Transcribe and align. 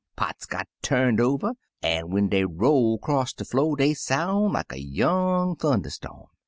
—pots 0.17 0.47
got 0.47 0.67
turned 0.81 1.19
over, 1.21 1.53
an* 1.83 2.05
^en 2.07 2.27
dey 2.27 2.43
roll 2.43 2.97
'cross 2.97 3.33
de 3.33 3.45
flo' 3.45 3.75
dey 3.75 3.93
soun' 3.93 4.53
like 4.53 4.71
a 4.73 4.81
young 4.81 5.55
thun 5.55 5.83
derstorm. 5.83 6.25